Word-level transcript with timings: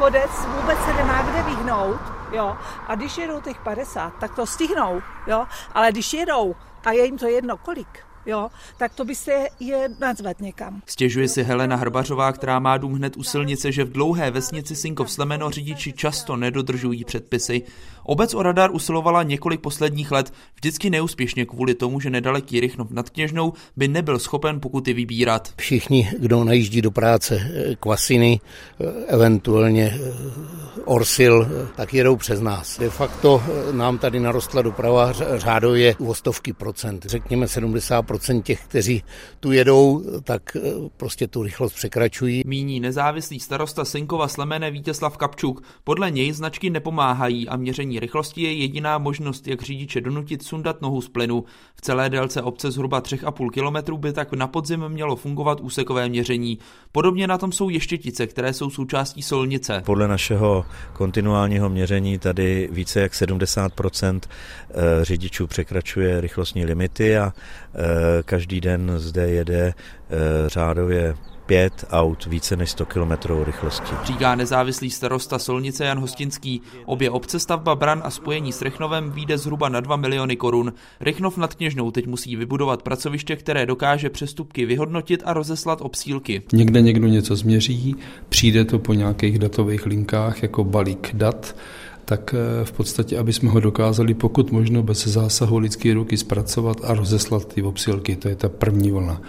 chodec, 0.00 0.30
vůbec 0.60 0.78
se 0.84 0.94
nemá 0.94 1.22
kde 1.22 1.42
vyhnout, 1.42 2.00
jo. 2.32 2.56
A 2.86 2.94
když 2.94 3.18
jedou 3.18 3.40
těch 3.40 3.60
50, 3.60 4.12
tak 4.20 4.34
to 4.34 4.46
stihnou, 4.46 5.02
jo. 5.26 5.46
Ale 5.74 5.92
když 5.92 6.12
jedou 6.12 6.54
a 6.84 6.92
je 6.92 7.04
jim 7.04 7.18
to 7.18 7.26
jedno 7.26 7.56
kolik, 7.56 7.98
jo, 8.26 8.50
tak 8.76 8.94
to 8.94 9.04
by 9.04 9.14
se 9.14 9.46
je 9.60 9.88
nazvat 10.00 10.40
někam. 10.40 10.82
Stěžuje 10.86 11.28
si 11.28 11.42
Helena 11.42 11.76
Hrbařová, 11.76 12.32
která 12.32 12.58
má 12.58 12.76
dům 12.76 12.94
hned 12.94 13.16
u 13.16 13.22
silnice, 13.22 13.72
že 13.72 13.84
v 13.84 13.92
dlouhé 13.92 14.30
vesnici 14.30 14.76
Sinkov 14.76 15.10
Slemeno 15.10 15.50
řidiči 15.50 15.92
často 15.92 16.36
nedodržují 16.36 17.04
předpisy. 17.04 17.62
Obec 18.10 18.34
o 18.34 18.42
radar 18.42 18.70
usilovala 18.72 19.22
několik 19.22 19.60
posledních 19.60 20.12
let, 20.12 20.32
vždycky 20.54 20.90
neúspěšně 20.90 21.46
kvůli 21.46 21.74
tomu, 21.74 22.00
že 22.00 22.10
nedaleký 22.10 22.60
Rychnov 22.60 22.90
nad 22.90 23.10
Kněžnou 23.10 23.52
by 23.76 23.88
nebyl 23.88 24.18
schopen 24.18 24.60
pokuty 24.60 24.92
vybírat. 24.92 25.48
Všichni, 25.56 26.10
kdo 26.18 26.44
najíždí 26.44 26.82
do 26.82 26.90
práce 26.90 27.50
Kvasiny, 27.80 28.40
eventuálně 29.06 29.98
Orsil, 30.84 31.48
tak 31.76 31.94
jedou 31.94 32.16
přes 32.16 32.40
nás. 32.40 32.78
De 32.78 32.90
facto 32.90 33.42
nám 33.72 33.98
tady 33.98 34.20
narostla 34.20 34.62
doprava 34.62 35.12
řádově 35.12 35.94
o 36.06 36.14
stovky 36.14 36.52
procent. 36.52 37.06
Řekněme 37.06 37.48
70 37.48 38.02
procent 38.02 38.42
těch, 38.42 38.64
kteří 38.64 39.02
tu 39.40 39.52
jedou, 39.52 40.04
tak 40.24 40.56
prostě 40.96 41.26
tu 41.26 41.42
rychlost 41.42 41.72
překračují. 41.72 42.42
Míní 42.46 42.80
nezávislý 42.80 43.40
starosta 43.40 43.84
Sinkova 43.84 44.28
Slemene 44.28 44.70
Vítězslav 44.70 45.16
Kapčuk. 45.16 45.62
Podle 45.84 46.10
něj 46.10 46.32
značky 46.32 46.70
nepomáhají 46.70 47.48
a 47.48 47.56
měření 47.56 47.99
rychlosti 48.00 48.42
je 48.42 48.52
jediná 48.52 48.98
možnost, 48.98 49.48
jak 49.48 49.62
řidiče 49.62 50.00
donutit 50.00 50.42
sundat 50.42 50.82
nohu 50.82 51.00
z 51.00 51.08
plynu. 51.08 51.44
V 51.74 51.80
celé 51.80 52.10
délce 52.10 52.42
obce 52.42 52.70
zhruba 52.70 53.00
3,5 53.00 53.50
kilometru 53.50 53.98
by 53.98 54.12
tak 54.12 54.32
na 54.32 54.46
podzim 54.46 54.88
mělo 54.88 55.16
fungovat 55.16 55.60
úsekové 55.60 56.08
měření. 56.08 56.58
Podobně 56.92 57.26
na 57.26 57.38
tom 57.38 57.52
jsou 57.52 57.68
ještětice, 57.68 58.26
které 58.26 58.52
jsou 58.52 58.70
součástí 58.70 59.22
solnice. 59.22 59.82
Podle 59.86 60.08
našeho 60.08 60.66
kontinuálního 60.92 61.68
měření 61.68 62.18
tady 62.18 62.68
více 62.72 63.00
jak 63.00 63.12
70% 63.12 64.20
řidičů 65.02 65.46
překračuje 65.46 66.20
rychlostní 66.20 66.64
limity 66.64 67.18
a 67.18 67.32
každý 68.24 68.60
den 68.60 68.92
zde 68.96 69.30
jede 69.30 69.74
řádově 70.46 71.14
pět 71.46 71.84
aut 71.90 72.26
více 72.26 72.56
než 72.56 72.70
100 72.70 72.86
km 72.86 73.12
rychlosti. 73.44 73.94
Říká 74.04 74.34
nezávislý 74.34 74.90
starosta 74.90 75.38
Solnice 75.38 75.84
Jan 75.84 75.98
Hostinský. 75.98 76.62
Obě 76.84 77.10
obce 77.10 77.40
stavba 77.40 77.74
bran 77.74 78.02
a 78.04 78.10
spojení 78.10 78.52
s 78.52 78.62
Rychnovem 78.62 79.10
vyjde 79.10 79.38
zhruba 79.38 79.68
na 79.68 79.80
2 79.80 79.96
miliony 79.96 80.36
korun. 80.36 80.72
Rychnov 81.00 81.36
nad 81.36 81.54
Kněžnou 81.54 81.90
teď 81.90 82.06
musí 82.06 82.36
vybudovat 82.36 82.82
pracoviště, 82.82 83.36
které 83.36 83.66
dokáže 83.66 84.10
přestupky 84.10 84.66
vyhodnotit 84.66 85.22
a 85.24 85.32
rozeslat 85.32 85.78
obsílky. 85.82 86.42
Někde 86.52 86.80
někdo 86.80 87.08
něco 87.08 87.36
změří, 87.36 87.96
přijde 88.28 88.64
to 88.64 88.78
po 88.78 88.94
nějakých 88.94 89.38
datových 89.38 89.86
linkách 89.86 90.42
jako 90.42 90.64
balík 90.64 91.10
dat, 91.12 91.56
tak 92.04 92.34
v 92.64 92.72
podstatě, 92.72 93.18
aby 93.18 93.32
jsme 93.32 93.50
ho 93.50 93.60
dokázali 93.60 94.14
pokud 94.14 94.52
možno 94.52 94.82
bez 94.82 95.06
zásahu 95.06 95.58
lidské 95.58 95.94
ruky 95.94 96.16
zpracovat 96.16 96.76
a 96.84 96.94
rozeslat 96.94 97.54
ty 97.54 97.62
obsílky. 97.62 98.16
To 98.16 98.28
je 98.28 98.36
ta 98.36 98.48
první 98.48 98.90
vlna 98.90 99.20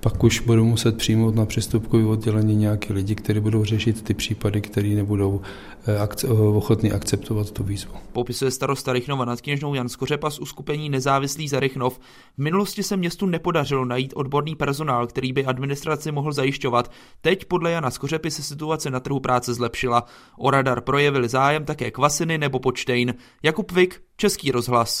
pak 0.00 0.24
už 0.24 0.40
budou 0.40 0.64
muset 0.64 0.96
přijmout 0.96 1.34
na 1.34 1.46
přestupkové 1.46 2.04
oddělení 2.04 2.56
nějaké 2.56 2.92
lidi, 2.92 3.14
kteří 3.14 3.40
budou 3.40 3.64
řešit 3.64 4.02
ty 4.02 4.14
případy, 4.14 4.60
které 4.60 4.88
nebudou 4.88 5.40
ochotní 6.54 6.92
akceptovat 6.92 7.50
tu 7.50 7.64
výzvu. 7.64 7.92
Popisuje 8.12 8.50
starosta 8.50 8.92
Rychnova 8.92 9.24
nad 9.24 9.40
Kněžnou 9.40 9.74
Jan 9.74 9.88
Skořepa 9.88 10.30
z 10.30 10.38
uskupení 10.38 10.90
Nezávislý 10.90 11.48
za 11.48 11.60
Rychnov. 11.60 11.98
V 12.38 12.42
minulosti 12.42 12.82
se 12.82 12.96
městu 12.96 13.26
nepodařilo 13.26 13.84
najít 13.84 14.12
odborný 14.16 14.56
personál, 14.56 15.06
který 15.06 15.32
by 15.32 15.44
administraci 15.44 16.12
mohl 16.12 16.32
zajišťovat. 16.32 16.90
Teď 17.20 17.44
podle 17.44 17.70
Jana 17.70 17.90
Skořepy 17.90 18.30
se 18.30 18.42
situace 18.42 18.90
na 18.90 19.00
trhu 19.00 19.20
práce 19.20 19.54
zlepšila. 19.54 20.04
O 20.38 20.50
radar 20.50 20.80
projevili 20.80 21.28
zájem 21.28 21.64
také 21.64 21.90
Kvasiny 21.90 22.38
nebo 22.38 22.58
Počtejn. 22.58 23.14
Jakub 23.42 23.72
Vik, 23.72 24.00
Český 24.16 24.50
rozhlas. 24.50 24.94